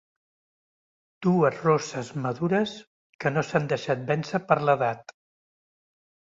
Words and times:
Dues 1.25 1.59
rosses 1.65 2.09
madures 2.23 2.75
que 3.21 3.35
no 3.37 3.45
s'han 3.53 3.71
deixat 3.77 4.05
vèncer 4.11 4.43
per 4.51 4.61
l'edat. 4.67 5.19